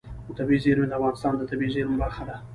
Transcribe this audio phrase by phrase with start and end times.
[0.37, 2.35] طبیعي زیرمې د افغانستان د طبیعي زیرمو برخه ده.